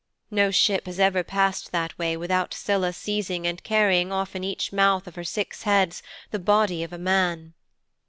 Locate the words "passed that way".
1.23-2.17